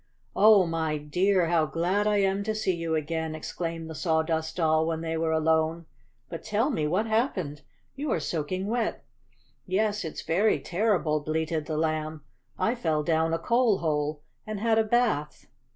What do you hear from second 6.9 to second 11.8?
happened? You are soaking wet!" "Yes, it's very terrible!" bleated the